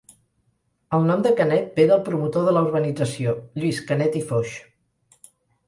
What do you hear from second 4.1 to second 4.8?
i Foix.